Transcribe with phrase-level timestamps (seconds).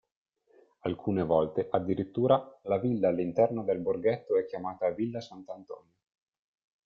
[0.79, 5.29] Alcune volte, addirittura, la villa all'interno del borghetto è chiamata Villa S.
[5.29, 5.89] Antonio.